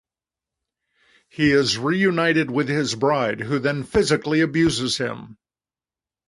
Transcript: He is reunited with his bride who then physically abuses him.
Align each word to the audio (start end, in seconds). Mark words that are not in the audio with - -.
He 1.29 1.51
is 1.51 1.77
reunited 1.77 2.49
with 2.49 2.67
his 2.69 2.95
bride 2.95 3.39
who 3.41 3.59
then 3.59 3.83
physically 3.83 4.41
abuses 4.41 4.97
him. 4.97 5.37